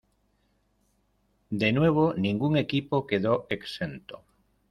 De 1.51 1.71
nuevo 1.71 2.15
ningún 2.15 2.57
equipo 2.57 3.05
quedó 3.05 3.45
exento. 3.51 4.23